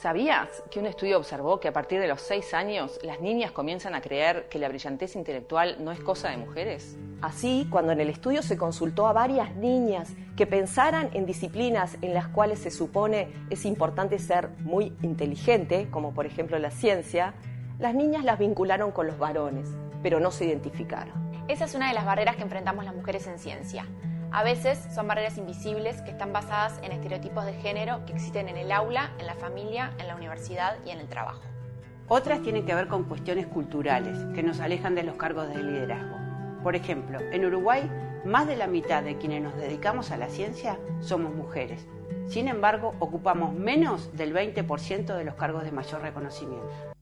¿Sabías 0.00 0.62
que 0.70 0.78
un 0.78 0.86
estudio 0.86 1.18
observó 1.18 1.58
que 1.58 1.66
a 1.66 1.72
partir 1.72 1.98
de 1.98 2.06
los 2.06 2.20
6 2.20 2.54
años 2.54 3.00
las 3.02 3.20
niñas 3.20 3.50
comienzan 3.50 3.96
a 3.96 4.00
creer 4.00 4.48
que 4.48 4.60
la 4.60 4.68
brillantez 4.68 5.16
intelectual 5.16 5.78
no 5.80 5.90
es 5.90 5.98
cosa 5.98 6.30
de 6.30 6.36
mujeres? 6.36 6.96
Así, 7.20 7.66
cuando 7.68 7.90
en 7.90 8.00
el 8.00 8.08
estudio 8.08 8.42
se 8.42 8.56
consultó 8.56 9.08
a 9.08 9.12
varias 9.12 9.56
niñas 9.56 10.14
que 10.36 10.46
pensaran 10.46 11.10
en 11.14 11.26
disciplinas 11.26 11.98
en 12.00 12.14
las 12.14 12.28
cuales 12.28 12.60
se 12.60 12.70
supone 12.70 13.32
es 13.50 13.64
importante 13.64 14.20
ser 14.20 14.50
muy 14.60 14.96
inteligente, 15.02 15.88
como 15.90 16.14
por 16.14 16.26
ejemplo 16.26 16.56
la 16.60 16.70
ciencia, 16.70 17.34
las 17.80 17.92
niñas 17.92 18.22
las 18.22 18.38
vincularon 18.38 18.92
con 18.92 19.08
los 19.08 19.18
varones, 19.18 19.68
pero 20.00 20.20
no 20.20 20.30
se 20.30 20.44
identificaron. 20.44 21.12
Esa 21.48 21.64
es 21.64 21.74
una 21.74 21.88
de 21.88 21.94
las 21.94 22.04
barreras 22.04 22.36
que 22.36 22.42
enfrentamos 22.42 22.84
las 22.84 22.94
mujeres 22.94 23.26
en 23.26 23.40
ciencia. 23.40 23.84
A 24.30 24.42
veces 24.42 24.78
son 24.94 25.08
barreras 25.08 25.38
invisibles 25.38 26.02
que 26.02 26.10
están 26.10 26.34
basadas 26.34 26.78
en 26.82 26.92
estereotipos 26.92 27.46
de 27.46 27.54
género 27.54 28.04
que 28.04 28.12
existen 28.12 28.48
en 28.50 28.58
el 28.58 28.70
aula, 28.72 29.10
en 29.18 29.26
la 29.26 29.34
familia, 29.34 29.94
en 29.98 30.06
la 30.06 30.16
universidad 30.16 30.76
y 30.84 30.90
en 30.90 31.00
el 31.00 31.08
trabajo. 31.08 31.40
Otras 32.08 32.42
tienen 32.42 32.66
que 32.66 32.74
ver 32.74 32.88
con 32.88 33.04
cuestiones 33.04 33.46
culturales 33.46 34.18
que 34.34 34.42
nos 34.42 34.60
alejan 34.60 34.94
de 34.94 35.02
los 35.02 35.16
cargos 35.16 35.48
de 35.48 35.62
liderazgo. 35.62 36.16
Por 36.62 36.76
ejemplo, 36.76 37.18
en 37.20 37.46
Uruguay, 37.46 37.90
más 38.26 38.46
de 38.46 38.56
la 38.56 38.66
mitad 38.66 39.02
de 39.02 39.16
quienes 39.16 39.42
nos 39.42 39.56
dedicamos 39.56 40.10
a 40.10 40.18
la 40.18 40.28
ciencia 40.28 40.78
somos 41.00 41.34
mujeres. 41.34 41.86
Sin 42.26 42.48
embargo, 42.48 42.94
ocupamos 42.98 43.54
menos 43.54 44.14
del 44.14 44.34
20% 44.34 45.16
de 45.16 45.24
los 45.24 45.36
cargos 45.36 45.64
de 45.64 45.72
mayor 45.72 46.02
reconocimiento. 46.02 46.97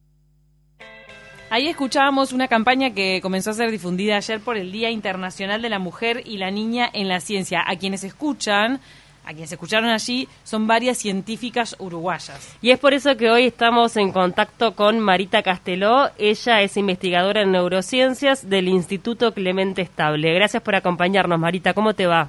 Ahí 1.48 1.68
escuchábamos 1.68 2.32
una 2.32 2.48
campaña 2.48 2.90
que 2.90 3.20
comenzó 3.22 3.50
a 3.50 3.54
ser 3.54 3.70
difundida 3.70 4.16
ayer 4.16 4.40
por 4.40 4.56
el 4.56 4.72
Día 4.72 4.90
Internacional 4.90 5.62
de 5.62 5.68
la 5.68 5.78
Mujer 5.78 6.22
y 6.24 6.38
la 6.38 6.50
Niña 6.50 6.90
en 6.92 7.06
la 7.06 7.20
Ciencia. 7.20 7.62
A 7.64 7.76
quienes 7.76 8.02
escuchan, 8.02 8.80
a 9.24 9.28
quienes 9.32 9.52
escucharon 9.52 9.88
allí, 9.90 10.26
son 10.42 10.66
varias 10.66 10.98
científicas 10.98 11.76
uruguayas. 11.78 12.56
Y 12.60 12.72
es 12.72 12.80
por 12.80 12.94
eso 12.94 13.16
que 13.16 13.30
hoy 13.30 13.44
estamos 13.44 13.96
en 13.96 14.10
contacto 14.10 14.74
con 14.74 14.98
Marita 14.98 15.44
Casteló. 15.44 16.10
Ella 16.18 16.62
es 16.62 16.76
investigadora 16.76 17.42
en 17.42 17.52
neurociencias 17.52 18.50
del 18.50 18.66
Instituto 18.66 19.32
Clemente 19.32 19.82
Estable. 19.82 20.34
Gracias 20.34 20.64
por 20.64 20.74
acompañarnos, 20.74 21.38
Marita. 21.38 21.74
¿Cómo 21.74 21.94
te 21.94 22.06
va? 22.06 22.28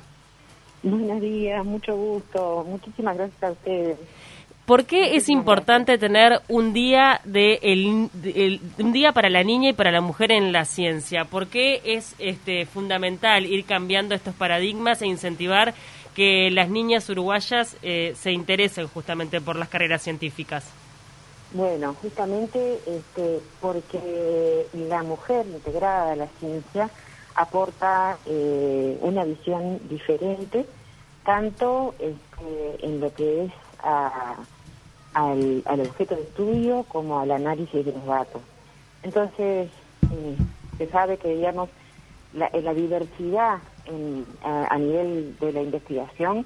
Buenos 0.83 1.19
días, 1.21 1.65
mucho 1.65 1.95
gusto. 1.95 2.63
Muchísimas 2.69 3.17
gracias 3.17 3.43
a 3.43 3.51
ustedes. 3.51 3.97
¿Por 4.67 4.83
qué 4.83 5.15
es 5.15 5.29
importante 5.29 5.97
tener 5.97 6.41
un 6.49 6.73
día 6.73 7.21
de 7.23 7.57
un 8.77 8.91
día 8.91 9.13
para 9.13 9.29
la 9.29 9.41
niña 9.41 9.69
y 9.69 9.73
para 9.73 9.93
la 9.93 10.01
mujer 10.01 10.33
en 10.33 10.51
la 10.51 10.65
ciencia? 10.65 11.23
¿Por 11.23 11.47
qué 11.47 11.79
es 11.85 12.15
este 12.19 12.65
fundamental 12.65 13.45
ir 13.45 13.63
cambiando 13.63 14.13
estos 14.13 14.35
paradigmas 14.35 15.01
e 15.01 15.07
incentivar 15.07 15.73
que 16.13 16.51
las 16.51 16.69
niñas 16.69 17.09
uruguayas 17.09 17.77
eh, 17.81 18.13
se 18.17 18.33
interesen 18.33 18.89
justamente 18.89 19.39
por 19.39 19.55
las 19.55 19.69
carreras 19.69 20.01
científicas? 20.01 20.65
Bueno, 21.53 21.95
justamente 22.01 22.79
este, 22.85 23.39
porque 23.61 24.65
la 24.73 25.01
mujer 25.01 25.45
integrada 25.47 26.11
a 26.11 26.15
la 26.17 26.27
ciencia 26.41 26.89
aporta 27.35 28.17
eh, 28.25 28.97
una 28.99 29.23
visión 29.23 29.79
diferente, 29.87 30.65
tanto 31.23 31.95
este, 31.99 32.85
en 32.85 32.99
lo 32.99 33.13
que 33.13 33.45
es 33.45 33.51
a 33.81 34.35
al, 35.17 35.79
objeto 35.81 36.15
de 36.15 36.21
estudio 36.21 36.85
como 36.87 37.19
al 37.19 37.31
análisis 37.31 37.83
de 37.83 37.91
los 37.91 38.05
datos. 38.05 38.41
Entonces, 39.01 39.69
eh, 40.11 40.37
se 40.77 40.87
sabe 40.89 41.17
que, 41.17 41.29
digamos, 41.29 41.69
la, 42.33 42.51
la 42.53 42.73
diversidad 42.73 43.57
a, 44.43 44.77
nivel 44.77 45.35
de 45.39 45.53
la 45.53 45.61
investigación 45.61 46.45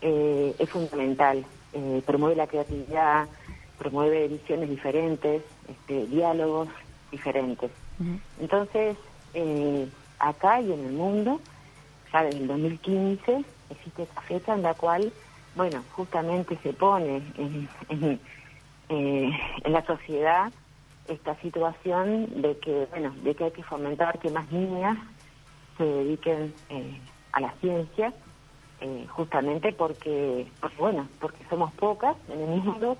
eh, 0.00 0.54
es 0.58 0.70
fundamental. 0.70 1.44
Eh, 1.72 2.02
promueve 2.06 2.36
la 2.36 2.46
creatividad, 2.46 3.26
promueve 3.78 4.28
visiones 4.28 4.68
diferentes, 4.68 5.42
este, 5.68 6.06
diálogos 6.06 6.68
diferentes. 7.10 7.70
Entonces, 8.40 8.96
acá 10.18 10.60
y 10.60 10.72
en 10.72 10.84
el 10.84 10.92
mundo, 10.92 11.40
ya 12.12 12.22
desde 12.22 12.40
el 12.40 12.46
2015, 12.46 13.44
existe 13.70 14.02
esta 14.02 14.20
fecha 14.22 14.54
en 14.54 14.62
la 14.62 14.74
cual 14.74 15.12
bueno, 15.54 15.82
justamente 15.92 16.58
se 16.62 16.72
pone 16.72 17.22
en, 17.38 17.68
eh, 18.88 19.30
en, 19.64 19.72
la 19.72 19.84
sociedad 19.86 20.52
esta 21.08 21.36
situación 21.40 22.42
de 22.42 22.58
que, 22.58 22.86
bueno, 22.90 23.14
de 23.22 23.34
que 23.34 23.44
hay 23.44 23.50
que 23.52 23.62
fomentar 23.62 24.18
que 24.18 24.30
más 24.30 24.50
niñas 24.50 24.98
se 25.78 25.84
dediquen 25.84 26.52
eh, 26.70 26.98
a 27.32 27.40
la 27.40 27.52
ciencia, 27.60 28.12
eh, 28.80 29.06
justamente 29.10 29.72
porque, 29.72 30.46
bueno, 30.78 31.08
porque 31.20 31.44
somos 31.48 31.72
pocas 31.74 32.16
en 32.28 32.40
el 32.40 32.62
mundo, 32.62 32.96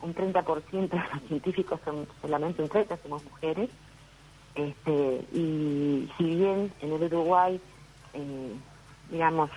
un 0.00 0.14
30% 0.14 0.88
de 0.88 0.96
los 0.96 1.22
científicos 1.28 1.80
son 1.84 2.06
solamente 2.22 2.62
un 2.62 2.68
30, 2.68 2.96
somos 2.98 3.24
mujeres, 3.24 3.68
este, 4.54 5.24
y 5.32 6.10
si 6.16 6.24
bien 6.24 6.72
en 6.80 6.92
el 6.92 7.02
Uruguay, 7.04 7.60
digamos, 9.10 9.50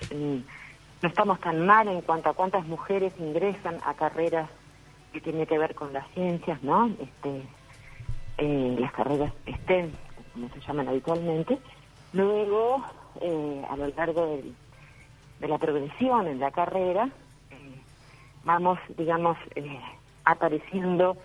no 1.02 1.10
estamos 1.10 1.40
tan 1.40 1.66
mal 1.66 1.88
en 1.88 2.02
cuanto 2.02 2.30
a 2.30 2.34
cuántas 2.34 2.66
mujeres 2.66 3.14
ingresan 3.20 3.78
a 3.84 3.94
carreras 3.96 4.50
que 5.12 5.20
tienen 5.20 5.46
que 5.46 5.58
ver 5.58 5.74
con 5.76 5.92
las 5.94 6.08
ciencias, 6.12 6.62
¿no? 6.64 6.88
Este, 7.00 7.42
eh, 8.38 8.78
las 8.80 8.92
carreras 8.92 9.34
STEM, 9.48 9.92
como 10.34 10.50
se 10.50 10.60
llaman 10.62 10.88
habitualmente. 10.88 11.58
Luego, 12.14 12.84
eh, 13.20 13.66
a 13.70 13.76
lo 13.76 13.88
largo 13.88 14.40
de 15.40 15.48
la 15.48 15.58
progresión 15.58 16.28
en 16.28 16.40
la 16.40 16.52
carrera, 16.52 17.10
eh, 17.50 17.82
vamos, 18.44 18.80
digamos, 18.98 19.38
apareciendo 20.24 21.18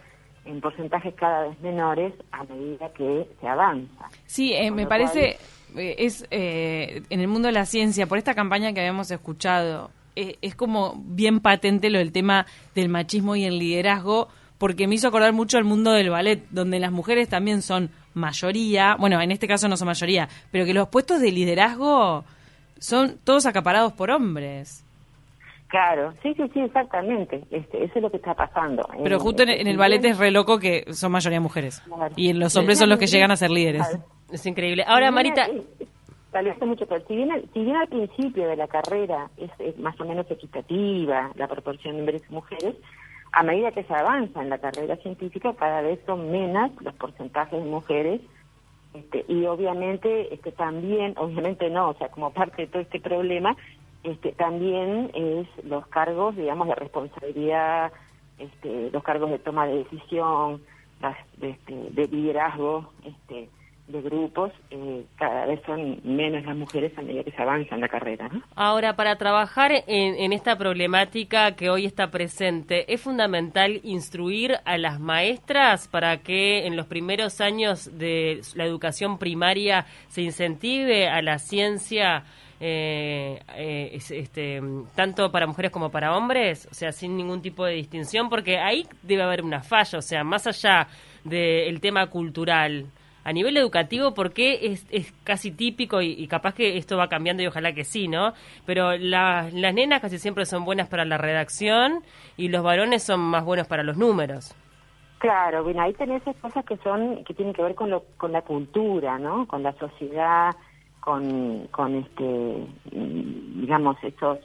en 0.47 0.61
porcentajes 0.61 1.15
cada 1.15 1.49
vez 1.49 1.61
menores 1.61 2.15
a 2.33 2.45
medida 2.45 2.89
que 2.93 3.29
se 3.41 3.49
avanza. 3.49 4.09
Sí, 4.27 4.55
me 4.73 4.87
parece... 4.87 5.39
Eh, 5.77 5.97
es 5.99 6.27
eh, 6.31 7.03
en 7.11 7.21
el 7.21 7.29
mundo 7.29 7.49
de 7.49 7.53
la 7.53 7.67
ciencia, 7.67 8.07
por 8.07 8.19
esta 8.19 8.34
campaña 8.34 8.73
que 8.73 8.81
habíamos 8.81 9.11
escuchado, 9.11 9.91
eh, 10.15 10.39
es 10.41 10.55
como 10.55 10.95
bien 11.05 11.41
patente 11.41 11.91
lo 11.91 11.99
del 11.99 12.12
tema 12.12 12.47
del 12.75 12.89
machismo 12.89 13.37
y 13.37 13.45
el 13.45 13.59
liderazgo, 13.59 14.29
porque 14.59 14.87
me 14.87 14.95
hizo 14.95 15.09
acordar 15.09 15.34
mucho 15.34 15.59
el 15.59 15.65
mundo 15.65 15.93
del 15.93 16.09
ballet, 16.09 16.47
donde 16.51 16.78
las 16.78 16.93
mujeres 16.93 17.28
también 17.28 17.61
son 17.61 17.91
mayoría, 18.15 18.97
bueno, 18.99 19.21
en 19.21 19.31
este 19.31 19.47
caso 19.47 19.69
no 19.69 19.77
son 19.77 19.87
mayoría, 19.87 20.28
pero 20.51 20.65
que 20.65 20.73
los 20.73 20.89
puestos 20.89 21.21
de 21.21 21.31
liderazgo 21.31 22.25
son 22.78 23.19
todos 23.23 23.45
acaparados 23.45 23.93
por 23.93 24.11
hombres. 24.11 24.86
Claro, 25.77 26.15
sí, 26.23 26.33
sí, 26.33 26.43
sí, 26.55 26.61
exactamente. 26.61 27.45
Este, 27.51 27.85
eso 27.85 27.93
es 27.97 28.03
lo 28.03 28.11
que 28.11 28.17
está 28.17 28.33
pasando. 28.33 28.89
Pero 29.03 29.21
justo 29.21 29.43
en, 29.43 29.67
el 29.67 29.77
ballet 29.77 30.03
es 30.07 30.17
re 30.17 30.31
loco 30.31 30.59
que 30.59 30.91
son 30.95 31.13
mayoría 31.13 31.39
mujeres. 31.39 31.83
Y 32.17 32.33
los 32.33 32.57
hombres 32.57 32.79
son 32.79 32.89
los 32.89 32.99
que 32.99 33.07
llegan 33.07 33.31
a 33.31 33.37
ser 33.37 33.51
líderes. 33.51 33.87
Es 34.33 34.47
increíble. 34.47 34.85
Ahora, 34.87 35.11
Marita... 35.11 35.49
mucho, 36.65 36.87
pero 36.87 37.07
si 37.07 37.17
bien, 37.17 37.29
si 37.53 37.61
bien 37.63 37.77
al 37.77 37.89
principio 37.89 38.49
de 38.49 38.57
la 38.57 38.69
carrera 38.69 39.29
es, 39.37 39.79
más 39.79 40.01
o 40.01 40.07
menos 40.07 40.31
equitativa 40.31 41.31
la 41.35 41.47
proporción 41.47 41.97
de 41.97 42.01
hombres 42.01 42.23
y 42.27 42.33
mujeres, 42.33 42.75
a 43.33 43.43
medida 43.43 43.71
que 43.71 43.85
se 43.85 43.93
avanza 43.93 44.41
en 44.41 44.49
la 44.49 44.57
carrera 44.57 44.97
científica, 44.97 45.53
cada 45.59 45.83
vez 45.83 46.01
son 46.07 46.31
menos 46.31 46.71
los 46.81 46.95
porcentajes 46.95 47.63
de 47.63 47.69
mujeres 47.69 48.23
este, 48.97 49.27
y 49.29 49.45
obviamente 49.45 50.33
este 50.33 50.53
también, 50.53 51.13
obviamente 51.19 51.69
no, 51.69 51.91
o 51.91 51.95
sea, 51.95 52.09
como 52.09 52.33
parte 52.33 52.63
de 52.63 52.69
todo 52.69 52.81
este 52.81 52.99
problema, 52.99 53.55
este 54.06 54.33
también 54.33 55.11
es 55.15 55.49
los 55.65 55.87
cargos, 55.89 56.37
digamos, 56.37 56.69
de 56.69 56.75
responsabilidad, 56.77 57.93
este, 58.39 58.91
los 58.91 59.03
cargos 59.03 59.31
de 59.31 59.39
toma 59.39 59.67
de 59.67 59.78
decisión, 59.78 60.62
las, 61.00 61.17
de, 61.39 61.50
este, 61.50 61.75
de 61.75 62.06
liderazgo, 62.09 62.93
este, 63.05 63.49
de 63.89 64.03
grupos, 64.03 64.53
eh, 64.71 65.05
cada 65.16 65.47
vez 65.47 65.61
son 65.65 66.00
menos 66.03 66.45
las 66.45 66.56
mujeres 66.56 66.97
a 66.99 67.03
medida 67.03 67.22
que 67.22 67.31
se 67.31 67.43
avanza 67.43 67.75
en 67.77 67.81
la 67.81 67.89
carrera. 67.89 68.28
Ahora, 68.56 68.97
para 68.97 69.16
trabajar 69.16 69.71
en, 69.87 70.33
esta 70.33 70.59
problemática 70.59 71.55
que 71.55 71.71
hoy 71.71 71.87
está 71.87 72.11
presente, 72.11 72.93
¿es 72.93 73.00
fundamental 73.00 73.81
instruir 73.84 74.56
a 74.65 74.77
las 74.77 74.98
maestras 74.98 75.86
para 75.86 76.19
que 76.19 76.66
en 76.66 76.77
los 76.77 76.86
primeros 76.86 77.41
años 77.41 77.97
de 77.97 78.41
la 78.57 78.65
educación 78.65 79.19
primaria 79.19 79.86
se 80.09 80.22
incentive 80.22 81.09
a 81.09 81.22
la 81.22 81.39
ciencia? 81.39 82.25
Eh, 82.59 83.39
eh, 83.55 83.91
este, 83.93 84.63
tanto 84.95 85.31
para 85.31 85.47
mujeres 85.47 85.71
como 85.71 85.91
para 85.91 86.17
hombres, 86.17 86.67
o 86.71 86.75
sea, 86.75 86.91
sin 86.91 87.17
ningún 87.17 87.43
tipo 87.43 87.67
de 87.67 87.75
distinción, 87.75 88.31
porque 88.31 88.59
ahí 88.59 88.87
debe 89.03 89.23
haber 89.23 89.43
una 89.43 89.63
falla, 89.63 89.99
o 89.99 90.03
sea, 90.03 90.25
más 90.25 90.47
allá 90.47 90.87
del 91.25 91.81
tema 91.81 92.07
cultural, 92.07 92.87
a 93.25 93.33
nivel 93.33 93.57
educativo, 93.57 94.15
porque 94.15 94.67
es, 94.69 94.87
es 94.91 95.13
casi 95.25 95.51
típico 95.51 96.01
y, 96.01 96.27
capaz 96.29 96.55
que 96.55 96.79
esto 96.79 96.97
va 96.97 97.09
cambiando 97.09 97.43
y 97.43 97.49
ojalá 97.49 97.73
que 97.73 97.85
sí, 97.85 98.07
¿no? 98.07 98.33
Pero 98.65 98.97
las 98.97 99.53
nenas 99.53 100.01
casi 100.01 100.19
siempre 100.19 100.47
son 100.47 100.65
buenas 100.65 100.89
para 100.89 101.05
la 101.05 101.19
redacción 101.19 102.05
y 102.37 102.49
los 102.49 102.63
varones 102.63 103.03
son 103.03 103.21
más 103.21 103.45
buenos 103.45 103.67
para 103.67 103.83
los 103.83 103.97
números. 103.97 104.55
Claro, 105.19 105.65
bueno, 105.65 105.83
ahí 105.83 105.93
tenés 105.95 106.23
esas 106.23 106.37
cosas 106.37 106.65
que 106.65 106.77
son 106.79 107.25
que 107.25 107.35
tienen 107.35 107.53
que 107.53 107.63
ver 107.63 107.75
con 107.75 107.91
lo, 107.91 108.05
con 108.17 108.31
la 108.31 108.43
cultura, 108.43 109.19
¿no? 109.19 109.49
Con 109.49 109.63
la 109.63 109.73
sociedad, 109.73 110.55
con, 111.07 111.69
con 111.69 111.95
este, 111.95 112.67
digamos, 112.91 113.97
esos 114.03 114.41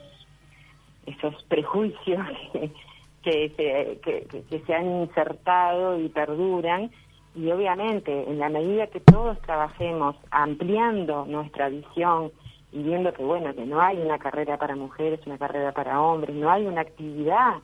esos 1.06 1.42
prejuicios 1.48 2.24
que 3.24 3.52
se, 3.56 3.98
que, 4.00 4.44
que 4.48 4.60
se 4.60 4.72
han 4.72 5.00
insertado 5.02 5.98
y 5.98 6.08
perduran. 6.08 6.92
Y 7.34 7.50
obviamente 7.50 8.30
en 8.30 8.38
la 8.38 8.48
medida 8.48 8.86
que 8.86 9.00
todos 9.00 9.40
trabajemos 9.40 10.14
ampliando 10.30 11.26
nuestra 11.26 11.68
visión 11.68 12.30
y 12.70 12.84
viendo 12.84 13.12
que 13.12 13.24
bueno 13.24 13.52
que 13.56 13.66
no 13.66 13.80
hay 13.80 13.98
una 13.98 14.18
carrera 14.18 14.56
para 14.56 14.76
mujeres 14.76 15.20
una 15.26 15.36
carrera 15.36 15.72
para 15.72 16.00
hombres 16.00 16.34
no 16.34 16.50
hay 16.50 16.64
una 16.64 16.80
actividad 16.80 17.56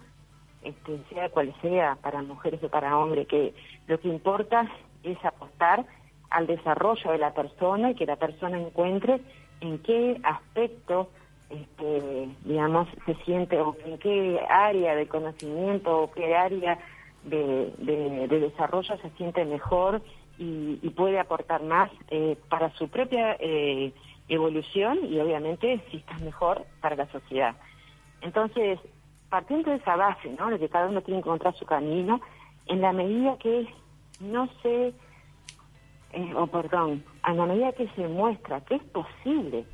este, 0.62 1.00
sea 1.08 1.30
cual 1.30 1.54
sea 1.62 1.96
para 2.02 2.20
mujeres 2.20 2.62
o 2.62 2.68
para 2.68 2.98
hombres 2.98 3.26
que 3.26 3.54
lo 3.86 3.98
que 3.98 4.08
importa 4.08 4.70
es 5.02 5.16
apostar 5.24 5.86
al 6.30 6.46
desarrollo 6.46 7.12
de 7.12 7.18
la 7.18 7.32
persona 7.32 7.90
y 7.90 7.94
que 7.94 8.06
la 8.06 8.16
persona 8.16 8.58
encuentre 8.58 9.20
en 9.60 9.78
qué 9.78 10.20
aspecto 10.22 11.08
este, 11.50 12.28
digamos 12.44 12.88
se 13.06 13.14
siente 13.24 13.58
o 13.60 13.74
en 13.84 13.98
qué 13.98 14.40
área 14.50 14.94
de 14.94 15.08
conocimiento 15.08 16.02
o 16.02 16.10
qué 16.10 16.36
área 16.36 16.78
de, 17.24 18.28
desarrollo 18.28 18.96
se 18.98 19.10
siente 19.10 19.44
mejor 19.44 20.02
y, 20.38 20.76
puede 20.90 21.18
aportar 21.18 21.62
más 21.62 21.90
eh, 22.10 22.36
para 22.48 22.70
su 22.74 22.88
propia 22.88 23.36
eh, 23.38 23.92
evolución 24.28 24.98
y 25.04 25.18
obviamente 25.20 25.80
si 25.90 25.98
está 25.98 26.18
mejor 26.18 26.64
para 26.80 26.96
la 26.96 27.06
sociedad. 27.10 27.56
Entonces, 28.20 28.78
partiendo 29.28 29.70
de 29.70 29.76
esa 29.76 29.96
base, 29.96 30.28
¿no? 30.38 30.50
De 30.50 30.58
que 30.58 30.68
cada 30.68 30.88
uno 30.88 31.02
tiene 31.02 31.20
que 31.22 31.28
encontrar 31.28 31.54
su 31.54 31.66
camino, 31.66 32.20
en 32.66 32.80
la 32.80 32.92
medida 32.92 33.36
que 33.38 33.66
no 34.20 34.48
se, 34.62 34.92
eh, 36.12 36.32
o 36.34 36.46
perdón, 36.46 37.04
a 37.22 37.34
la 37.34 37.46
medida 37.46 37.72
que 37.72 37.88
se 37.88 38.08
muestra 38.08 38.60
que 38.62 38.76
es 38.76 38.82
posible 38.84 39.64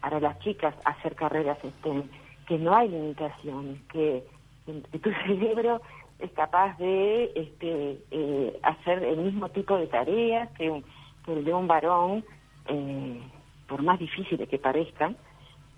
para 0.00 0.20
las 0.20 0.38
chicas 0.40 0.74
hacer 0.84 1.14
carreras 1.14 1.58
STEM, 1.58 2.04
que 2.46 2.58
no 2.58 2.74
hay 2.74 2.88
limitaciones, 2.88 3.82
que, 3.92 4.24
que 4.64 4.98
tu 4.98 5.10
cerebro 5.26 5.80
es 6.18 6.30
capaz 6.32 6.76
de 6.78 7.24
este, 7.34 7.98
eh, 8.10 8.58
hacer 8.62 9.02
el 9.02 9.18
mismo 9.18 9.48
tipo 9.50 9.76
de 9.76 9.86
tareas 9.86 10.50
que, 10.52 10.82
el 11.26 11.44
de 11.44 11.52
un 11.52 11.66
varón, 11.66 12.24
eh, 12.68 13.20
por 13.68 13.82
más 13.82 13.98
difíciles 13.98 14.48
que 14.48 14.58
parezcan. 14.58 15.16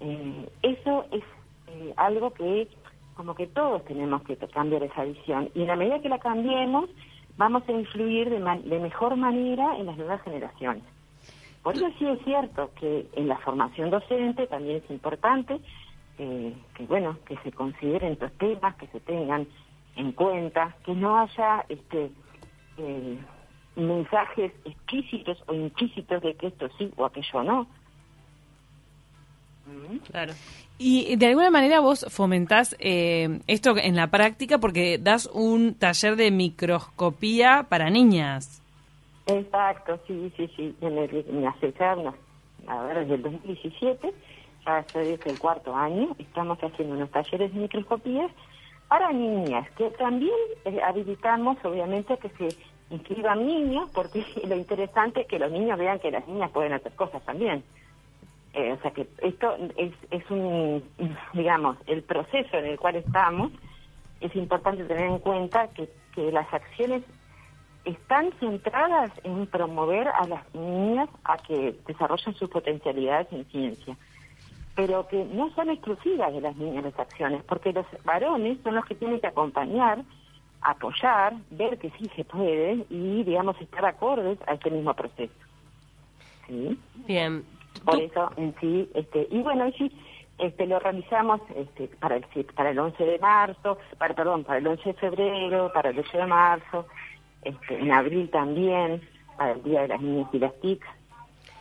Eh, 0.00 0.48
eso 0.62 1.06
es 1.10 1.24
algo 1.96 2.32
que 2.32 2.68
como 3.14 3.34
que 3.34 3.46
todos 3.48 3.84
tenemos 3.84 4.22
que 4.22 4.36
cambiar 4.36 4.82
esa 4.84 5.04
visión 5.04 5.50
y 5.54 5.62
en 5.62 5.68
la 5.68 5.76
medida 5.76 6.00
que 6.00 6.08
la 6.08 6.18
cambiemos 6.18 6.88
vamos 7.38 7.67
a 7.67 7.73
influir 7.73 8.29
de, 8.29 8.38
de 8.38 8.79
mejor 8.79 9.17
manera 9.17 9.79
en 9.79 9.87
las 9.87 9.96
nuevas 9.96 10.20
generaciones. 10.23 10.82
Por 11.62 11.75
eso 11.75 11.90
sí 11.99 12.06
es 12.06 12.23
cierto 12.25 12.70
que 12.79 13.06
en 13.14 13.29
la 13.29 13.38
formación 13.38 13.90
docente 13.90 14.46
también 14.46 14.82
es 14.85 14.90
importante 14.90 15.61
que 16.19 16.87
bueno 16.88 17.17
que 17.25 17.37
se 17.38 17.52
consideren 17.52 18.12
estos 18.12 18.32
temas, 18.32 18.75
que 18.76 18.88
se 18.88 19.00
tengan 19.00 19.46
en 19.96 20.12
cuenta, 20.12 20.76
que 20.85 20.94
no 20.94 21.19
haya 21.19 21.64
este 21.69 22.11
eh, 22.76 23.19
mensajes 23.76 24.52
explícitos 24.64 25.43
o 25.46 25.55
implícitos 25.55 26.23
de 26.23 26.35
que 26.35 26.49
esto 26.49 26.69
sí 26.76 26.90
o 26.96 27.05
aquello 27.05 27.43
no. 27.44 27.67
Claro. 30.11 30.32
Y 30.78 31.16
de 31.16 31.26
alguna 31.26 31.50
manera 31.50 31.80
vos 31.80 32.06
fomentás 32.08 32.76
eh, 32.78 33.40
esto 33.48 33.76
en 33.76 33.96
la 33.96 34.06
práctica 34.06 34.58
porque 34.58 34.98
das 34.98 35.26
un 35.26 35.75
taller 35.75 36.14
de 36.14 36.30
microscopía 36.30 37.66
para 37.69 37.90
niñas. 37.90 38.62
Exacto, 39.26 39.98
sí, 40.06 40.32
sí, 40.36 40.48
sí. 40.56 40.75
En 40.80 40.96
el, 40.96 41.25
ya 41.42 41.54
a 42.69 42.82
ver, 42.82 42.98
desde 43.00 43.14
el 43.14 43.22
2017, 43.22 44.14
ya 44.64 44.78
es 44.78 45.26
el 45.26 45.38
cuarto 45.38 45.75
año, 45.75 46.14
estamos 46.19 46.58
haciendo 46.58 46.94
unos 46.94 47.10
talleres 47.10 47.52
de 47.52 47.60
microscopía 47.60 48.28
para 48.88 49.12
niñas, 49.12 49.69
que 49.76 49.90
también 49.90 50.34
eh, 50.64 50.80
habilitamos 50.82 51.56
obviamente 51.64 52.16
que 52.19 52.28
se 52.30 52.48
inscriban 52.90 53.46
niños, 53.46 53.90
porque 53.94 54.25
lo 54.46 54.56
interesante 54.56 55.22
es 55.22 55.26
que 55.26 55.38
los 55.38 55.50
niños 55.50 55.78
vean 55.78 55.98
que 55.98 56.10
las 56.10 56.26
niñas 56.26 56.50
pueden 56.50 56.72
hacer 56.72 56.92
cosas 56.92 57.22
también. 57.25 57.62
Eh, 58.54 58.72
o 58.72 58.82
sea 58.82 58.90
que 58.92 59.06
esto 59.18 59.56
es, 59.76 59.92
es 60.10 60.30
un, 60.30 60.82
digamos, 61.34 61.76
el 61.86 62.02
proceso 62.02 62.56
en 62.56 62.66
el 62.66 62.78
cual 62.78 62.96
estamos, 62.96 63.52
es 64.20 64.34
importante 64.34 64.84
tener 64.84 65.06
en 65.06 65.18
cuenta 65.18 65.68
que, 65.68 65.88
que 66.14 66.32
las 66.32 66.52
acciones 66.52 67.02
están 67.84 68.32
centradas 68.40 69.12
en 69.22 69.46
promover 69.46 70.08
a 70.08 70.26
las 70.26 70.54
niñas 70.54 71.08
a 71.24 71.36
que 71.36 71.76
desarrollen 71.86 72.34
sus 72.34 72.50
potencialidades 72.50 73.28
en 73.32 73.44
ciencia 73.46 73.96
pero 74.78 75.08
que 75.08 75.24
no 75.24 75.52
son 75.56 75.70
exclusivas 75.70 76.32
de 76.32 76.40
las 76.40 76.54
niñas 76.54 76.84
las 76.84 77.00
acciones, 77.00 77.42
porque 77.48 77.72
los 77.72 77.84
varones 78.04 78.58
son 78.62 78.76
los 78.76 78.84
que 78.84 78.94
tienen 78.94 79.18
que 79.20 79.26
acompañar, 79.26 80.04
apoyar, 80.60 81.34
ver 81.50 81.78
que 81.78 81.90
sí 81.98 82.08
se 82.14 82.22
puede 82.22 82.86
y, 82.88 83.24
digamos, 83.24 83.60
estar 83.60 83.84
acordes 83.84 84.38
a 84.46 84.54
este 84.54 84.70
mismo 84.70 84.94
proceso. 84.94 85.34
¿Sí? 86.46 86.78
Bien. 87.08 87.42
Por 87.84 88.00
eso, 88.00 88.30
en 88.36 88.54
sí, 88.60 88.88
este, 88.94 89.26
y 89.30 89.42
bueno, 89.42 89.70
sí, 89.76 89.90
este, 90.38 90.66
lo 90.66 90.78
realizamos 90.78 91.40
este, 91.56 91.88
para, 91.98 92.16
el, 92.16 92.25
para 92.54 92.70
el 92.70 92.78
11 92.78 93.04
de 93.04 93.19
marzo, 93.19 93.78
para, 93.98 94.14
perdón, 94.14 94.44
para 94.44 94.58
el 94.58 94.66
11 94.66 94.84
de 94.84 94.94
febrero, 94.94 95.70
para 95.72 95.90
el 95.90 95.98
8 95.98 96.19
de 96.19 96.26
marzo, 96.26 96.86
este, 97.42 97.78
en 97.78 97.90
abril 97.92 98.30
también, 98.30 99.02
para 99.36 99.52
el 99.52 99.62
Día 99.62 99.82
de 99.82 99.88
las 99.88 100.00
Niñas 100.00 100.28
y 100.32 100.38
las 100.38 100.54
TIC, 100.60 100.84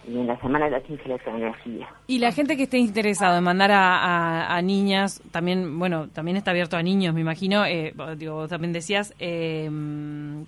y 0.07 0.19
en 0.19 0.27
la 0.27 0.39
Semana 0.39 0.65
de 0.65 0.71
la 0.71 0.79
Ciencia 0.81 1.05
y 1.05 1.09
la 1.09 1.17
Tecnología. 1.17 1.87
Y 2.07 2.19
la 2.19 2.31
gente 2.31 2.55
que 2.55 2.63
esté 2.63 2.77
interesado 2.77 3.37
en 3.37 3.43
mandar 3.43 3.71
a, 3.73 4.61
niñas, 4.61 5.21
también, 5.31 5.77
bueno, 5.79 6.07
también 6.09 6.37
está 6.37 6.51
abierto 6.51 6.77
a 6.77 6.83
niños, 6.83 7.13
me 7.13 7.21
imagino, 7.21 7.65
eh, 7.65 7.93
digo, 8.15 8.47
también 8.47 8.73
decías, 8.73 9.13
eh, 9.19 9.69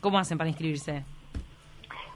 ¿cómo 0.01 0.19
hacen 0.19 0.37
para 0.37 0.49
inscribirse? 0.49 1.03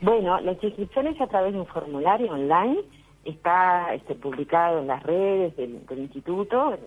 Bueno, 0.01 0.39
las 0.41 0.61
inscripciones 0.63 1.19
a 1.19 1.27
través 1.27 1.53
de 1.53 1.59
un 1.59 1.65
formulario 1.65 2.31
online, 2.31 2.77
está 3.25 3.93
este, 3.93 4.15
publicado 4.15 4.79
en 4.79 4.87
las 4.87 5.03
redes 5.03 5.55
del, 5.55 5.81
instituto, 5.97 6.77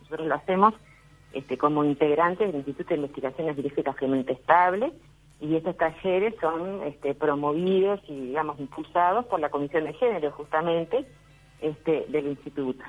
nosotros 0.00 0.26
lo 0.26 0.34
hacemos 0.34 0.74
este, 1.32 1.56
como 1.58 1.84
integrantes 1.84 2.46
del 2.46 2.56
Instituto 2.56 2.90
de 2.90 2.96
Investigaciones 2.96 3.56
Biológicamente 3.56 4.32
Estable, 4.32 4.92
y 5.40 5.56
estos 5.56 5.76
talleres 5.76 6.34
son 6.40 6.82
este, 6.84 7.14
promovidos 7.14 8.00
y, 8.08 8.28
digamos, 8.28 8.58
impulsados 8.58 9.26
por 9.26 9.40
la 9.40 9.50
Comisión 9.50 9.84
de 9.84 9.92
Género, 9.94 10.30
justamente, 10.32 11.04
este, 11.60 12.06
del 12.08 12.28
Instituto. 12.28 12.82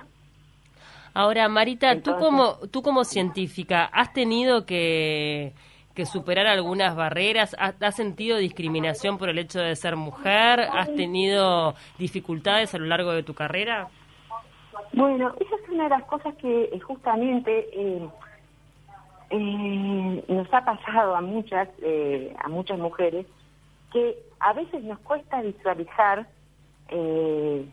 Ahora, 1.14 1.48
Marita, 1.48 2.02
tú 2.02 2.16
como 2.18 2.58
tú 2.72 2.82
como 2.82 3.06
científica, 3.06 3.86
¿has 3.86 4.12
tenido 4.14 4.66
que, 4.66 5.54
que 5.96 6.06
superar 6.06 6.46
algunas 6.46 6.96
barreras? 6.96 7.56
¿Has, 7.58 7.82
¿Has, 7.82 7.96
sentido 7.96 8.38
discriminación 8.38 9.18
por 9.18 9.30
el 9.30 9.40
hecho 9.40 9.60
de 9.60 9.76
ser 9.76 9.96
mujer? 9.96 10.60
¿Has 10.60 10.94
tenido 10.94 11.74
dificultades 11.98 12.76
a 12.76 12.78
lo 12.78 12.86
largo 12.86 13.14
de 13.14 13.24
tu 13.24 13.34
carrera? 13.34 13.88
Bueno, 14.94 15.34
esa 15.40 15.56
es 15.56 15.70
una 15.70 15.86
de 15.86 15.90
las 15.90 16.04
cosas 16.04 16.36
que 16.36 16.66
eh, 16.66 16.80
justamente 16.80 17.68
eh, 17.74 18.08
eh, 19.30 20.24
nos 20.28 20.54
ha 20.54 20.64
pasado 20.64 21.16
a 21.16 21.22
muchas, 21.22 21.68
eh, 21.82 22.36
a 22.44 22.48
muchas 22.48 22.78
mujeres 22.78 23.26
que 23.92 24.16
a 24.40 24.54
veces 24.54 24.84
nos 24.84 25.00
cuesta 25.00 25.42
visualizar 25.42 26.28
eh, 26.90 27.66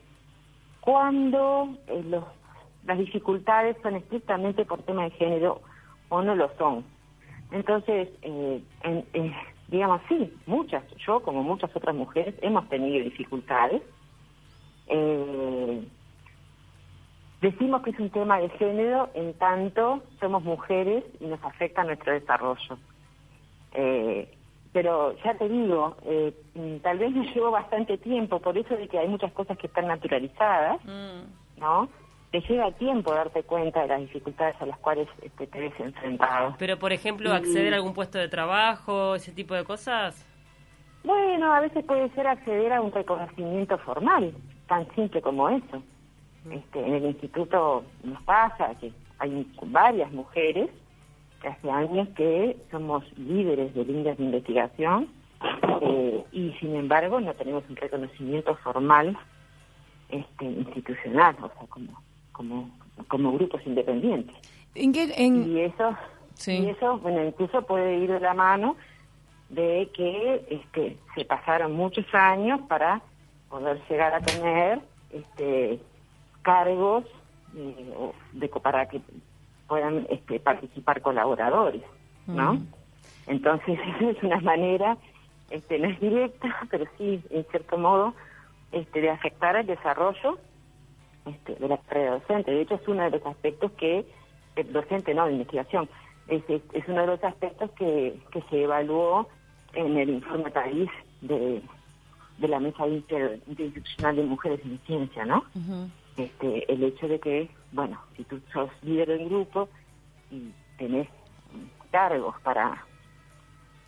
cuando 0.80 1.68
las 2.84 2.98
dificultades 2.98 3.76
son 3.82 3.96
estrictamente 3.96 4.64
por 4.64 4.82
tema 4.82 5.04
de 5.04 5.10
género 5.10 5.60
o 6.08 6.22
no 6.22 6.34
lo 6.34 6.50
son. 6.56 6.84
Entonces, 7.52 8.08
eh, 8.22 8.62
digamos, 9.68 10.00
sí, 10.08 10.32
muchas, 10.46 10.82
yo 11.06 11.20
como 11.20 11.42
muchas 11.42 11.74
otras 11.74 11.94
mujeres 11.94 12.34
hemos 12.42 12.68
tenido 12.68 13.04
dificultades. 13.04 13.82
Eh, 14.88 15.82
Decimos 17.42 17.82
que 17.82 17.90
es 17.90 17.98
un 17.98 18.10
tema 18.10 18.38
de 18.38 18.48
género 18.50 19.10
en 19.14 19.34
tanto 19.34 20.04
somos 20.20 20.44
mujeres 20.44 21.02
y 21.18 21.26
nos 21.26 21.42
afecta 21.42 21.82
nuestro 21.82 22.12
desarrollo. 22.12 22.78
Eh, 23.74 24.32
pero 24.72 25.16
ya 25.24 25.34
te 25.34 25.48
digo, 25.48 25.96
eh, 26.04 26.32
tal 26.84 26.98
vez 26.98 27.10
me 27.10 27.26
llevo 27.34 27.50
bastante 27.50 27.98
tiempo, 27.98 28.38
por 28.38 28.56
eso 28.56 28.76
de 28.76 28.86
que 28.86 28.96
hay 28.96 29.08
muchas 29.08 29.32
cosas 29.32 29.58
que 29.58 29.66
están 29.66 29.88
naturalizadas, 29.88 30.78
mm. 30.84 31.60
¿no? 31.60 31.88
Te 32.32 32.40
lleva 32.40 32.72
tiempo 32.72 33.12
darte 33.12 33.42
cuenta 33.44 33.82
de 33.82 33.88
las 33.88 34.00
dificultades 34.00 34.56
a 34.60 34.66
las 34.66 34.78
cuales 34.78 35.06
este, 35.22 35.46
te 35.46 35.60
ves 35.60 35.78
enfrentado. 35.78 36.56
Pero, 36.58 36.78
por 36.78 36.92
ejemplo, 36.92 37.32
acceder 37.32 37.74
a 37.74 37.76
algún 37.76 37.94
puesto 37.94 38.18
de 38.18 38.28
trabajo, 38.28 39.14
ese 39.14 39.32
tipo 39.32 39.54
de 39.54 39.64
cosas. 39.64 40.26
Bueno, 41.04 41.52
a 41.52 41.60
veces 41.60 41.84
puede 41.84 42.08
ser 42.10 42.26
acceder 42.26 42.72
a 42.72 42.80
un 42.80 42.90
reconocimiento 42.90 43.76
formal, 43.78 44.34
tan 44.66 44.88
simple 44.94 45.20
como 45.20 45.48
eso. 45.48 45.82
Este, 46.50 46.80
en 46.80 46.94
el 46.94 47.04
instituto 47.04 47.84
nos 48.02 48.22
pasa 48.22 48.74
que 48.80 48.92
hay 49.18 49.46
varias 49.62 50.10
mujeres 50.12 50.70
que 51.40 51.48
hace 51.48 51.70
años 51.70 52.08
que 52.16 52.56
somos 52.70 53.04
líderes 53.16 53.74
de 53.74 53.84
líneas 53.84 54.16
de 54.16 54.24
investigación 54.24 55.08
eh, 55.82 56.24
y 56.32 56.52
sin 56.60 56.74
embargo 56.76 57.20
no 57.20 57.34
tenemos 57.34 57.64
un 57.68 57.76
reconocimiento 57.76 58.56
formal 58.56 59.16
este, 60.08 60.44
institucional, 60.44 61.36
o 61.40 61.48
sea, 61.48 61.66
como, 61.68 62.00
como, 62.32 62.70
como 63.08 63.32
grupos 63.32 63.60
independientes. 63.66 64.36
¿En 64.74 64.92
qué, 64.92 65.12
en... 65.16 65.50
Y 65.50 65.60
eso 65.60 65.96
Y 66.46 66.68
eso, 66.70 66.98
bueno, 66.98 67.24
incluso 67.24 67.62
puede 67.62 67.98
ir 67.98 68.10
de 68.10 68.20
la 68.20 68.34
mano 68.34 68.76
de 69.48 69.90
que 69.94 70.46
este, 70.48 70.96
se 71.14 71.24
pasaron 71.24 71.72
muchos 71.72 72.06
años 72.14 72.60
para 72.68 73.02
poder 73.50 73.80
llegar 73.88 74.14
a 74.14 74.20
tener 74.20 74.80
este, 75.12 75.78
cargos 76.40 77.04
eh, 77.54 78.12
de, 78.32 78.48
para 78.48 78.88
que 78.88 79.00
puedan 79.68 80.06
este, 80.08 80.40
participar 80.40 81.02
colaboradores, 81.02 81.82
¿no? 82.26 82.62
Entonces, 83.26 83.78
es 84.00 84.22
una 84.22 84.40
manera, 84.40 84.96
este, 85.50 85.78
no 85.78 85.88
es 85.88 86.00
directa, 86.00 86.48
pero 86.70 86.86
sí, 86.96 87.22
en 87.30 87.44
cierto 87.50 87.76
modo, 87.76 88.14
este, 88.72 89.02
de 89.02 89.10
afectar 89.10 89.54
el 89.56 89.66
desarrollo 89.66 90.38
este, 91.26 91.54
de 91.54 91.68
la 91.68 91.78
carrera 91.78 92.12
docente. 92.12 92.50
De 92.50 92.62
hecho, 92.62 92.74
es 92.74 92.88
uno 92.88 93.02
de 93.04 93.10
los 93.10 93.26
aspectos 93.26 93.72
que, 93.72 94.04
el 94.56 94.72
docente 94.72 95.14
no, 95.14 95.26
de 95.26 95.32
investigación, 95.32 95.88
es, 96.28 96.42
es, 96.48 96.88
uno 96.88 97.00
de 97.00 97.06
los 97.06 97.24
aspectos 97.24 97.70
que, 97.72 98.18
que 98.30 98.42
se 98.50 98.64
evaluó 98.64 99.28
en 99.74 99.96
el 99.96 100.10
informe 100.10 100.50
país 100.50 100.88
de, 101.20 101.62
de 102.38 102.48
la 102.48 102.60
Mesa 102.60 102.86
Interinstitucional 102.86 104.16
de 104.16 104.22
Mujeres 104.24 104.60
en 104.64 104.78
Ciencia, 104.86 105.24
¿no? 105.24 105.44
este, 106.16 106.70
el 106.72 106.82
hecho 106.82 107.08
de 107.08 107.18
que, 107.20 107.50
bueno, 107.72 108.00
si 108.16 108.24
tú 108.24 108.40
sos 108.52 108.70
líder 108.82 109.08
del 109.08 109.28
grupo 109.28 109.68
y 110.30 110.52
tenés 110.76 111.08
cargos 111.90 112.34
para, 112.42 112.84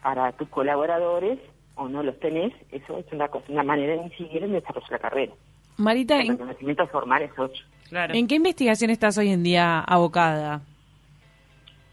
para 0.02 0.32
tus 0.32 0.48
colaboradores 0.48 1.38
o 1.74 1.88
no 1.88 2.02
los 2.02 2.18
tenés, 2.20 2.52
eso 2.70 2.98
es 2.98 3.06
una, 3.12 3.28
cosa, 3.28 3.46
una 3.48 3.62
manera 3.62 3.94
de 3.94 4.04
incidir 4.04 4.38
en 4.38 4.54
el 4.54 4.60
desarrollo 4.60 4.86
de 4.86 4.92
la 4.92 4.98
carrera. 4.98 5.32
Marita, 5.76 6.20
el 6.20 6.36
conocimiento 6.38 6.86
formal 6.88 7.22
es 7.22 7.32
ocho. 7.38 7.64
¿En 7.90 8.26
qué 8.26 8.36
investigación 8.36 8.90
estás 8.90 9.18
hoy 9.18 9.30
en 9.30 9.42
día 9.42 9.80
abocada? 9.80 10.62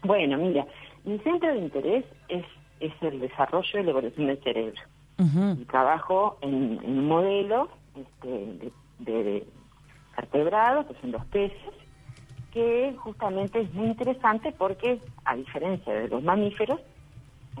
Bueno, 0.02 0.38
mira, 0.38 0.66
mi 1.04 1.18
centro 1.18 1.52
de 1.52 1.58
interés 1.58 2.04
es, 2.28 2.44
es 2.80 2.92
el 3.02 3.20
desarrollo 3.20 3.78
y 3.78 3.82
la 3.82 3.90
evolución 3.90 4.26
del 4.26 4.42
cerebro. 4.42 4.80
Y 5.18 5.64
trabajo 5.66 6.38
en, 6.40 6.80
un 6.82 7.06
modelo 7.06 7.68
este, 7.94 8.72
de 8.98 9.46
vertebrados, 10.16 10.86
que 10.86 11.00
son 11.00 11.12
los 11.12 11.24
peces, 11.26 11.56
que 12.52 12.94
justamente 12.98 13.60
es 13.60 13.72
muy 13.72 13.86
interesante 13.86 14.52
porque, 14.52 14.98
a 15.24 15.36
diferencia 15.36 15.92
de 15.92 16.08
los 16.08 16.22
mamíferos, 16.22 16.80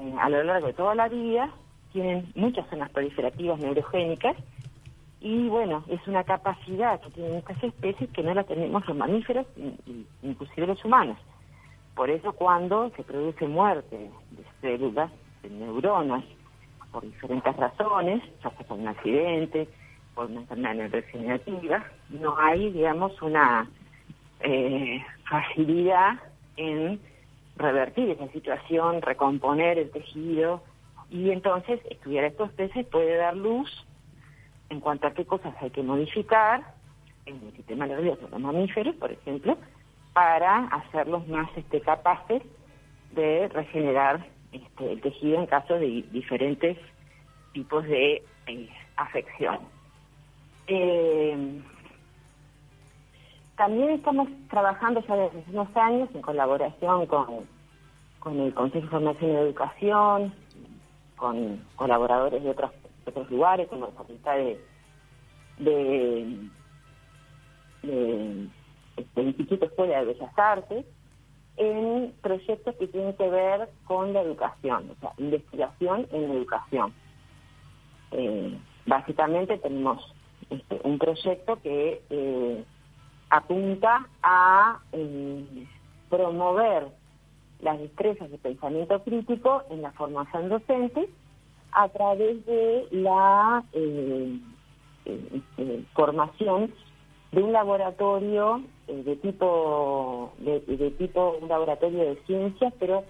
eh, 0.00 0.14
a 0.20 0.28
lo 0.28 0.42
largo 0.42 0.66
de 0.68 0.72
toda 0.72 0.94
la 0.94 1.08
vida 1.08 1.50
tienen 1.92 2.32
muchas 2.34 2.68
zonas 2.68 2.90
proliferativas 2.90 3.58
neurogénicas 3.60 4.36
y 5.22 5.48
bueno, 5.48 5.84
es 5.88 6.04
una 6.08 6.24
capacidad 6.24 7.00
que 7.00 7.10
tienen 7.10 7.36
estas 7.36 7.62
especies 7.62 8.10
que 8.10 8.24
no 8.24 8.34
la 8.34 8.42
tenemos 8.42 8.84
los 8.88 8.96
mamíferos, 8.96 9.46
inclusive 10.20 10.66
los 10.66 10.84
humanos. 10.84 11.16
Por 11.94 12.10
eso 12.10 12.32
cuando 12.32 12.90
se 12.96 13.04
produce 13.04 13.46
muerte 13.46 14.10
de 14.32 14.44
células, 14.60 15.12
de 15.44 15.50
neuronas, 15.50 16.24
por 16.90 17.04
diferentes 17.04 17.56
razones, 17.56 18.20
ya 18.42 18.50
sea 18.50 18.66
por 18.66 18.78
un 18.78 18.88
accidente, 18.88 19.68
por 20.16 20.26
una 20.26 20.40
enfermedad 20.40 20.90
regenerativa, 20.90 21.84
no 22.10 22.36
hay, 22.36 22.72
digamos, 22.72 23.22
una 23.22 23.70
eh, 24.40 25.04
facilidad 25.30 26.18
en 26.56 27.00
revertir 27.56 28.10
esa 28.10 28.26
situación, 28.32 29.00
recomponer 29.02 29.78
el 29.78 29.90
tejido, 29.92 30.64
y 31.10 31.30
entonces 31.30 31.80
estudiar 31.90 32.24
estos 32.24 32.50
peces 32.52 32.84
puede 32.86 33.16
dar 33.16 33.36
luz 33.36 33.86
en 34.72 34.80
cuanto 34.80 35.06
a 35.06 35.12
qué 35.12 35.26
cosas 35.26 35.54
hay 35.60 35.70
que 35.70 35.82
modificar 35.82 36.62
en 37.26 37.36
el 37.46 37.52
sistema 37.54 37.86
nervioso 37.86 38.24
de 38.24 38.30
los 38.30 38.40
mamíferos, 38.40 38.96
por 38.96 39.12
ejemplo, 39.12 39.58
para 40.14 40.64
hacerlos 40.68 41.28
más 41.28 41.48
este, 41.56 41.80
capaces 41.82 42.42
de 43.14 43.48
regenerar 43.48 44.26
este, 44.50 44.92
el 44.92 45.00
tejido 45.02 45.38
en 45.38 45.46
caso 45.46 45.74
de 45.74 46.04
diferentes 46.10 46.78
tipos 47.52 47.84
de 47.84 48.22
eh, 48.46 48.68
afección. 48.96 49.58
Eh, 50.68 51.60
también 53.56 53.90
estamos 53.90 54.28
trabajando 54.48 55.04
ya 55.06 55.16
desde 55.16 55.44
unos 55.50 55.76
años 55.76 56.08
en 56.14 56.22
colaboración 56.22 57.06
con, 57.06 57.46
con 58.20 58.40
el 58.40 58.54
Consejo 58.54 58.86
de 58.86 58.90
Formación 58.90 59.32
y 59.32 59.34
Educación, 59.34 60.34
con 61.16 61.62
colaboradores 61.76 62.42
de 62.42 62.50
otros, 62.50 62.70
otros 63.06 63.30
lugares, 63.30 63.68
como 63.68 63.86
la 63.86 63.92
Facultad 63.92 64.36
de, 64.36 64.60
de, 65.58 66.38
de, 67.82 68.48
este, 68.96 69.22
Instituto 69.22 69.66
Escuela 69.66 70.00
de 70.00 70.06
Bellas 70.06 70.38
Artes, 70.38 70.86
en 71.56 72.14
proyectos 72.22 72.74
que 72.76 72.86
tienen 72.88 73.14
que 73.14 73.28
ver 73.28 73.68
con 73.84 74.12
la 74.12 74.22
educación, 74.22 74.90
o 74.90 75.00
sea, 75.00 75.12
investigación 75.18 76.06
en 76.10 76.30
educación. 76.30 76.94
Eh, 78.12 78.58
básicamente 78.86 79.58
tenemos 79.58 80.14
este, 80.50 80.80
un 80.84 80.98
proyecto 80.98 81.60
que 81.62 82.02
eh, 82.10 82.64
apunta 83.30 84.08
a 84.22 84.80
eh, 84.92 85.66
promover 86.08 86.88
las 87.60 87.78
destrezas 87.78 88.30
de 88.30 88.38
pensamiento 88.38 89.02
crítico 89.02 89.62
en 89.70 89.82
la 89.82 89.92
formación 89.92 90.48
docente 90.48 91.08
a 91.72 91.88
través 91.88 92.44
de 92.46 92.86
la 92.90 93.64
eh, 93.72 94.38
este, 95.04 95.84
formación 95.94 96.72
de 97.32 97.42
un 97.42 97.52
laboratorio 97.52 98.62
de 98.86 99.16
tipo 99.16 100.32
de, 100.38 100.60
tipo 100.98 101.38
un 101.40 101.48
laboratorio 101.48 102.00
de 102.00 102.16
ciencias 102.26 102.74
pero 102.78 103.04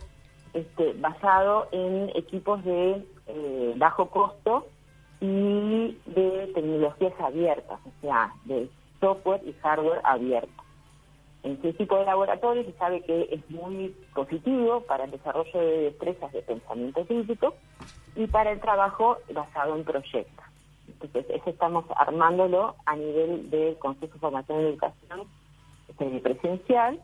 este, 0.54 0.92
basado 0.94 1.66
en 1.72 2.10
equipos 2.14 2.62
de 2.64 3.04
bajo 3.76 4.10
costo 4.10 4.66
y 5.22 5.96
de 6.06 6.50
tecnologías 6.52 7.12
abiertas, 7.20 7.78
o 7.86 8.00
sea, 8.00 8.34
de 8.44 8.68
software 9.00 9.40
y 9.46 9.52
hardware 9.62 10.00
abierto. 10.02 10.61
En 11.42 11.52
este 11.52 11.72
tipo 11.72 11.98
de 11.98 12.04
laboratorio 12.04 12.64
se 12.64 12.72
sabe 12.74 13.02
que 13.02 13.28
es 13.30 13.50
muy 13.50 13.94
positivo 14.14 14.80
para 14.82 15.04
el 15.04 15.10
desarrollo 15.10 15.58
de 15.58 15.78
destrezas 15.90 16.32
de 16.32 16.42
pensamiento 16.42 17.04
crítico 17.04 17.54
y 18.14 18.26
para 18.26 18.52
el 18.52 18.60
trabajo 18.60 19.18
basado 19.32 19.74
en 19.74 19.84
proyectos. 19.84 20.44
Entonces, 20.86 21.26
eso 21.30 21.50
estamos 21.50 21.84
armándolo 21.96 22.76
a 22.86 22.94
nivel 22.94 23.50
del 23.50 23.76
Consejo 23.78 24.12
de 24.14 24.20
Formación 24.20 24.60
y 24.60 24.64
Educación 24.64 25.22
este, 25.88 26.20
presencial 26.20 27.00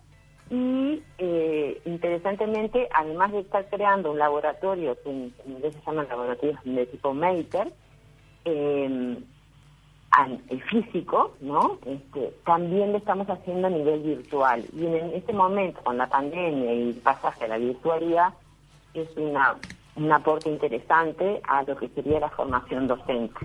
y 0.50 1.02
eh, 1.18 1.80
interesantemente, 1.85 2.88
además 2.95 3.33
de 3.33 3.40
estar 3.40 3.68
creando 3.68 4.12
un 4.12 4.18
laboratorio 4.18 4.97
que 5.02 5.11
en 5.11 5.35
inglés 5.47 5.75
se 5.75 5.80
llama 5.85 6.04
laboratorios 6.04 6.59
de 6.64 6.87
tipo 6.87 7.12
Maker, 7.12 7.73
eh, 8.45 9.18
el 10.49 10.62
físico, 10.62 11.35
¿no? 11.41 11.79
Este, 11.85 12.33
también 12.45 12.93
lo 12.93 12.99
estamos 12.99 13.29
haciendo 13.29 13.69
a 13.69 13.71
nivel 13.71 14.00
virtual. 14.00 14.65
Y 14.73 14.87
en 14.87 15.12
este 15.15 15.33
momento, 15.33 15.81
con 15.85 15.99
la 15.99 16.09
pandemia 16.09 16.73
y 16.73 16.91
el 16.91 16.95
pasaje 16.97 17.45
a 17.45 17.49
la 17.49 17.59
virtualidad, 17.59 18.35
es 18.95 19.09
una, 19.17 19.57
un 19.97 20.12
aporte 20.12 20.49
interesante 20.49 21.41
a 21.47 21.62
lo 21.62 21.77
que 21.77 21.88
sería 21.88 22.21
la 22.21 22.31
formación 22.31 22.87
docente. 22.88 23.38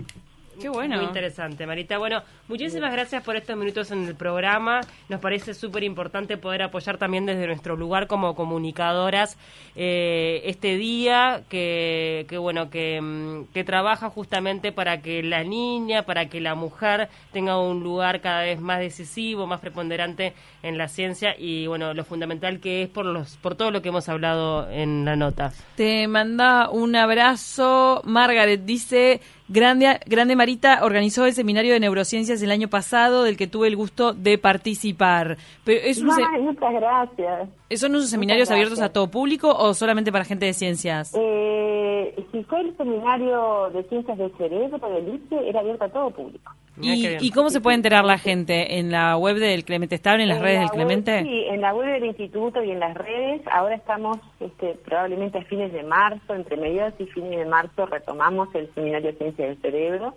Qué 0.60 0.68
bueno. 0.68 0.96
Muy 0.96 1.04
interesante, 1.04 1.66
Marita. 1.66 1.98
Bueno, 1.98 2.22
muchísimas 2.48 2.92
gracias 2.92 3.22
por 3.22 3.36
estos 3.36 3.56
minutos 3.56 3.90
en 3.90 4.06
el 4.06 4.14
programa. 4.14 4.80
Nos 5.08 5.20
parece 5.20 5.54
súper 5.54 5.82
importante 5.82 6.36
poder 6.36 6.62
apoyar 6.62 6.98
también 6.98 7.26
desde 7.26 7.46
nuestro 7.46 7.76
lugar 7.76 8.06
como 8.06 8.34
comunicadoras 8.34 9.36
eh, 9.76 10.42
este 10.44 10.76
día 10.76 11.42
que, 11.48 12.26
que 12.28 12.38
bueno, 12.38 12.70
que, 12.70 13.00
mm, 13.00 13.52
que, 13.52 13.64
trabaja 13.64 14.10
justamente 14.10 14.72
para 14.72 15.00
que 15.00 15.22
la 15.22 15.42
niña, 15.42 16.02
para 16.02 16.26
que 16.28 16.40
la 16.40 16.54
mujer 16.54 17.08
tenga 17.32 17.58
un 17.58 17.82
lugar 17.82 18.20
cada 18.20 18.42
vez 18.42 18.60
más 18.60 18.78
decisivo, 18.78 19.46
más 19.46 19.60
preponderante 19.60 20.34
en 20.62 20.78
la 20.78 20.88
ciencia 20.88 21.34
y, 21.38 21.66
bueno, 21.66 21.94
lo 21.94 22.04
fundamental 22.04 22.60
que 22.60 22.82
es 22.82 22.88
por, 22.88 23.06
los, 23.06 23.36
por 23.38 23.54
todo 23.54 23.70
lo 23.70 23.82
que 23.82 23.88
hemos 23.88 24.08
hablado 24.08 24.68
en 24.70 25.04
la 25.04 25.16
nota. 25.16 25.52
Te 25.76 26.06
manda 26.08 26.70
un 26.70 26.94
abrazo. 26.96 28.02
Margaret 28.04 28.64
dice... 28.64 29.20
Grande, 29.46 30.00
Grande 30.06 30.36
Marita 30.36 30.80
organizó 30.82 31.26
el 31.26 31.34
seminario 31.34 31.74
de 31.74 31.80
neurociencias 31.80 32.42
el 32.42 32.50
año 32.50 32.68
pasado, 32.68 33.24
del 33.24 33.36
que 33.36 33.46
tuve 33.46 33.68
el 33.68 33.76
gusto 33.76 34.14
de 34.14 34.38
participar. 34.38 35.36
Pero 35.64 35.80
es 35.84 36.02
muchas 36.02 36.72
gracias. 36.72 37.48
¿Son 37.76 37.90
unos 37.90 38.08
seminarios 38.08 38.50
abiertos 38.50 38.80
a 38.80 38.90
todo 38.90 39.10
público 39.10 39.54
o 39.54 39.74
solamente 39.74 40.10
para 40.10 40.24
gente 40.24 40.46
de 40.46 40.54
ciencias? 40.54 41.12
Eh, 41.14 42.14
si 42.32 42.42
fue 42.44 42.60
el 42.60 42.76
seminario 42.76 43.70
de 43.74 43.82
ciencias 43.84 44.16
del 44.16 44.34
cerebro 44.38 44.78
del 44.78 45.14
ICE, 45.14 45.48
era 45.48 45.60
abierto 45.60 45.84
a 45.84 45.88
todo 45.90 46.10
público. 46.10 46.52
¿Y, 46.80 47.30
cómo 47.30 47.50
se 47.50 47.60
puede 47.60 47.76
enterar 47.76 48.04
la 48.04 48.18
gente? 48.18 48.78
¿En 48.78 48.90
la 48.90 49.16
web 49.16 49.36
del 49.36 49.64
Clemente 49.64 49.94
Estable, 49.94 50.24
en 50.24 50.28
las 50.28 50.40
redes 50.40 50.60
del 50.60 50.70
Clemente? 50.70 51.22
sí, 51.22 51.44
en 51.48 51.60
la 51.60 51.72
web 51.72 51.86
del 51.88 52.06
instituto 52.06 52.62
y 52.62 52.70
en 52.70 52.80
las 52.80 52.94
redes. 52.94 53.42
Ahora 53.50 53.76
estamos 53.76 54.18
este, 54.40 54.74
probablemente 54.84 55.38
a 55.38 55.44
fines 55.44 55.72
de 55.72 55.84
marzo, 55.84 56.34
entre 56.34 56.56
mediados 56.56 56.94
y 56.98 57.06
fines 57.06 57.38
de 57.38 57.44
marzo 57.44 57.86
retomamos 57.86 58.52
el 58.54 58.72
seminario 58.74 59.12
de 59.12 59.18
ciencias 59.18 59.48
del 59.48 59.60
cerebro, 59.60 60.14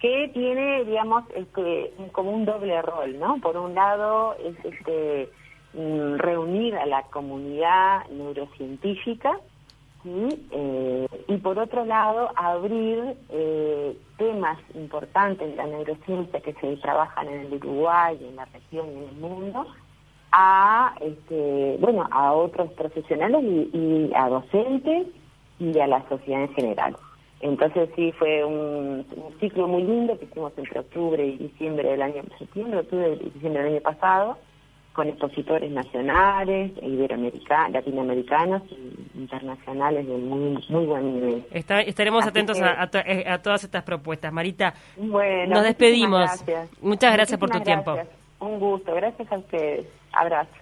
que 0.00 0.30
tiene, 0.32 0.84
digamos, 0.84 1.24
este, 1.36 1.92
como 2.12 2.32
un 2.32 2.44
doble 2.44 2.80
rol, 2.80 3.18
¿no? 3.18 3.38
Por 3.40 3.56
un 3.56 3.74
lado 3.74 4.34
es 4.36 4.56
este 4.64 5.28
mm, 5.74 6.16
reunir 6.16 6.74
a 6.76 6.86
la 6.86 7.02
comunidad 7.02 8.08
neurocientífica 8.10 9.38
eh, 10.04 11.06
y 11.28 11.36
por 11.36 11.58
otro 11.58 11.84
lado 11.84 12.30
abrir 12.34 13.16
eh, 13.30 13.96
temas 14.16 14.58
importantes 14.74 15.48
de 15.48 15.56
la 15.56 15.66
neurociencia 15.66 16.40
que 16.40 16.54
se 16.54 16.76
trabajan 16.78 17.28
en 17.28 17.40
el 17.46 17.54
Uruguay, 17.54 18.18
en 18.20 18.36
la 18.36 18.44
región 18.46 18.88
y 18.88 18.96
en 18.96 19.08
el 19.08 19.16
mundo 19.16 19.66
a 20.32 20.94
este, 21.00 21.76
bueno 21.78 22.08
a 22.10 22.32
otros 22.32 22.72
profesionales 22.72 23.44
y, 23.44 24.10
a 24.14 24.28
docentes 24.28 25.06
y 25.60 25.78
a 25.78 25.86
la 25.86 26.08
sociedad 26.08 26.42
en 26.42 26.54
general. 26.54 26.96
Entonces 27.40 27.88
sí 27.94 28.12
fue 28.12 28.44
un, 28.44 29.06
ciclo 29.40 29.68
muy 29.68 29.82
lindo 29.84 30.18
que 30.18 30.24
hicimos 30.24 30.52
entre 30.56 30.80
octubre 30.80 31.24
y 31.24 31.36
diciembre 31.36 31.90
del 31.90 32.02
año 32.02 32.22
septiembre, 32.38 32.80
octubre 32.80 33.18
y 33.20 33.30
diciembre 33.30 33.62
del 33.62 33.72
año 33.74 33.82
pasado 33.82 34.38
con 34.92 35.08
expositores 35.08 35.70
nacionales, 35.70 36.72
e 36.80 36.88
latinoamericanos 37.70 38.62
e 38.70 39.18
internacionales 39.18 40.06
de 40.06 40.16
muy, 40.18 40.64
muy 40.68 40.86
buen 40.86 41.14
nivel. 41.14 41.44
estaremos 41.52 42.26
atentos 42.26 42.58
eh, 42.60 43.24
a, 43.26 43.38
todas 43.38 43.64
estas 43.64 43.82
propuestas. 43.82 44.32
Marita, 44.32 44.74
nos 44.96 45.62
despedimos. 45.62 46.44
Muchas 46.80 47.12
gracias 47.12 47.38
por 47.38 47.50
tu 47.50 47.60
tiempo. 47.60 47.96
Un 48.40 48.58
gusto, 48.58 48.94
gracias 48.94 49.30
a 49.30 49.38
ustedes. 49.38 49.86
Abrazo. 50.12 50.61